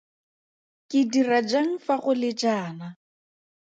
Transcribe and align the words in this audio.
Ke 0.89 0.99
dira 1.13 1.39
jang 1.53 1.71
fa 1.85 1.95
go 2.03 2.13
le 2.21 2.29
jaana? 2.41 2.87